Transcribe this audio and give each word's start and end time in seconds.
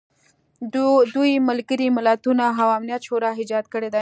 دوی 1.15 1.31
ملګري 1.49 1.87
ملتونه 1.97 2.45
او 2.61 2.69
امنیت 2.77 3.01
شورا 3.07 3.31
ایجاد 3.41 3.65
کړي 3.73 3.89
دي. 3.93 3.99